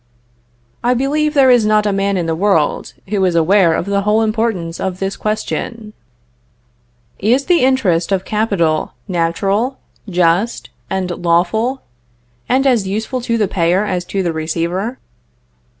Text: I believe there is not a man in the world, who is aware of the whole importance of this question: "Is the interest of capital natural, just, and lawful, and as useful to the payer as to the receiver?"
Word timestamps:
I 0.83 0.95
believe 0.95 1.35
there 1.35 1.51
is 1.51 1.63
not 1.63 1.85
a 1.85 1.93
man 1.93 2.17
in 2.17 2.25
the 2.25 2.33
world, 2.35 2.95
who 3.09 3.23
is 3.23 3.35
aware 3.35 3.75
of 3.75 3.85
the 3.85 4.01
whole 4.01 4.23
importance 4.23 4.79
of 4.79 4.97
this 4.97 5.15
question: 5.15 5.93
"Is 7.19 7.45
the 7.45 7.59
interest 7.61 8.11
of 8.11 8.25
capital 8.25 8.93
natural, 9.07 9.77
just, 10.09 10.71
and 10.89 11.11
lawful, 11.23 11.83
and 12.49 12.65
as 12.65 12.87
useful 12.87 13.21
to 13.21 13.37
the 13.37 13.47
payer 13.47 13.85
as 13.85 14.03
to 14.05 14.23
the 14.23 14.33
receiver?" 14.33 14.97